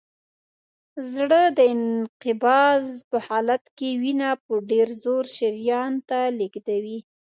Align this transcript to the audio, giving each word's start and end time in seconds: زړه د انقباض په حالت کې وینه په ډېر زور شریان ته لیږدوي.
زړه 1.13 1.41
د 1.57 1.59
انقباض 1.75 2.85
په 3.09 3.17
حالت 3.27 3.63
کې 3.77 3.89
وینه 4.01 4.29
په 4.45 4.53
ډېر 4.71 4.87
زور 5.03 5.23
شریان 5.37 5.91
ته 6.09 6.19
لیږدوي. 6.37 6.99